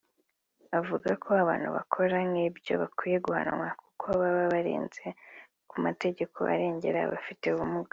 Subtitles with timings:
[0.79, 5.05] avuga ko abantu bakora nk’ibyo bakwiye guhanwa kuko baba barenze
[5.69, 7.89] ku mategeko arengera abafite ubumuga